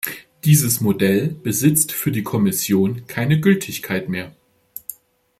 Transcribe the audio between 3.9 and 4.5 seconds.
mehr.